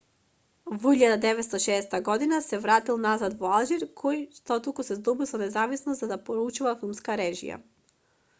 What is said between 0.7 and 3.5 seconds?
во 1960 година се вратил назад